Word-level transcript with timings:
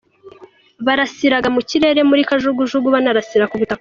Barasiraga 0.85 1.47
mu 1.55 1.61
kirere 1.69 2.01
muri 2.09 2.21
kajugujugu 2.29 2.87
banarasira 2.95 3.45
ku 3.49 3.55
butaka. 3.59 3.69